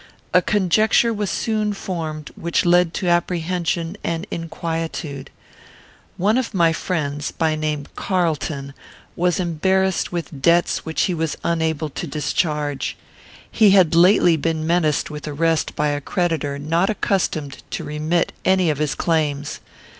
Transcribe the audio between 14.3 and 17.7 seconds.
been menaced with arrest by a creditor not accustomed